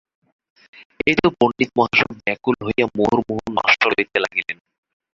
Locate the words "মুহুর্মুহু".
2.97-3.45